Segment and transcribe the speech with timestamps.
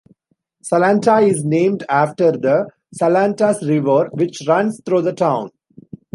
[0.65, 2.67] Salantai is named after the
[2.99, 5.51] Salantas River, which runs through the town.